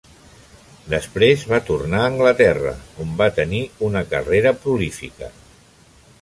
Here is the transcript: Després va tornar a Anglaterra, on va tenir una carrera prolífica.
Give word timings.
Després 0.93 1.43
va 1.51 1.59
tornar 1.67 1.99
a 2.03 2.07
Anglaterra, 2.11 2.71
on 3.05 3.13
va 3.21 3.27
tenir 3.41 3.61
una 3.89 4.03
carrera 4.15 4.55
prolífica. 4.65 5.31